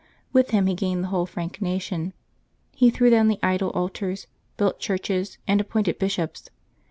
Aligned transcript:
With 0.33 0.49
him 0.49 0.65
he 0.65 0.73
gained 0.73 1.03
the 1.03 1.07
whole 1.09 1.27
Frank 1.27 1.61
nation. 1.61 2.13
He 2.73 2.89
threw 2.89 3.11
down 3.11 3.27
the 3.27 3.37
idol 3.43 3.69
altars, 3.75 4.25
built 4.57 4.79
churches, 4.79 5.37
and 5.47 5.61
ap 5.61 5.69
pointed 5.69 5.99
bishops. 5.99 6.49